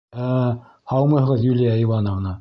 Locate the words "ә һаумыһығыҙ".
0.27-1.47